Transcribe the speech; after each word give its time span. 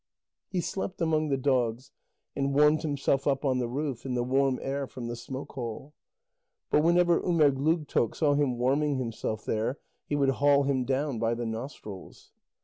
He 0.49 0.61
slept 0.61 0.99
among 0.99 1.29
the 1.29 1.37
dogs, 1.37 1.91
and 2.35 2.55
warmed 2.55 2.81
himself 2.81 3.27
up 3.27 3.45
on 3.45 3.59
the 3.59 3.67
roof, 3.67 4.03
in 4.03 4.15
the 4.15 4.23
warm 4.23 4.57
air 4.63 4.87
from 4.87 5.05
the 5.05 5.15
smoke 5.15 5.51
hole. 5.51 5.93
But 6.71 6.81
whenever 6.83 7.21
Umerdlugtoq 7.21 8.15
saw 8.15 8.33
him 8.33 8.57
warming 8.57 8.95
himself 8.97 9.45
there, 9.45 9.77
he 10.07 10.15
would 10.15 10.29
haul 10.29 10.63
him 10.63 10.85
down 10.85 11.19
by 11.19 11.35
the 11.35 11.45
nostrils. 11.45 12.31